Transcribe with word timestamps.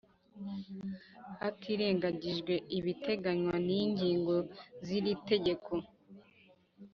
Hatirengagijwe 1.39 2.53
ibiteganywa 2.77 3.55
n’ 3.67 3.69
ingingo 3.81 4.35
ziri 4.85 5.13
tegeko 5.29 5.73